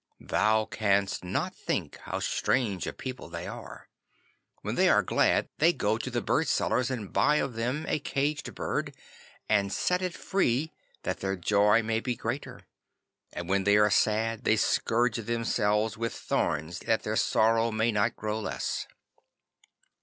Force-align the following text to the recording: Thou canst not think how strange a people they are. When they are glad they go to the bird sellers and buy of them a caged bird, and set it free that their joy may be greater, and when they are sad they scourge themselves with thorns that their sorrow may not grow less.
Thou 0.33 0.65
canst 0.65 1.23
not 1.23 1.53
think 1.55 1.97
how 2.05 2.17
strange 2.19 2.87
a 2.87 2.91
people 2.91 3.29
they 3.29 3.45
are. 3.45 3.87
When 4.63 4.73
they 4.73 4.89
are 4.89 5.03
glad 5.03 5.47
they 5.59 5.73
go 5.73 5.99
to 5.99 6.09
the 6.09 6.23
bird 6.23 6.47
sellers 6.47 6.89
and 6.89 7.13
buy 7.13 7.35
of 7.35 7.53
them 7.53 7.85
a 7.87 7.99
caged 7.99 8.55
bird, 8.55 8.95
and 9.47 9.71
set 9.71 10.01
it 10.01 10.15
free 10.15 10.71
that 11.03 11.19
their 11.19 11.35
joy 11.35 11.83
may 11.83 11.99
be 11.99 12.15
greater, 12.15 12.61
and 13.31 13.47
when 13.47 13.63
they 13.63 13.77
are 13.77 13.91
sad 13.91 14.43
they 14.43 14.55
scourge 14.57 15.17
themselves 15.17 15.99
with 15.99 16.15
thorns 16.15 16.79
that 16.79 17.03
their 17.03 17.15
sorrow 17.15 17.69
may 17.71 17.91
not 17.91 18.15
grow 18.15 18.39
less. 18.39 18.87